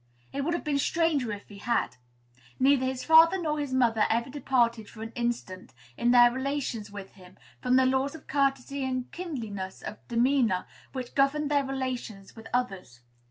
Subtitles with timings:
[0.33, 1.97] It would have been stranger if he had.
[2.59, 7.11] Neither his father nor his mother ever departed for an instant, in their relations with
[7.11, 12.47] him, from the laws of courtesy and kindliness of demeanor which governed their relations with
[12.51, 13.01] others.